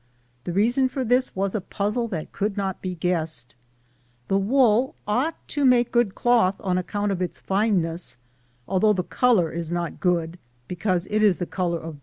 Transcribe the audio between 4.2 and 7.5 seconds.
The wool ought to make good cloth on account of its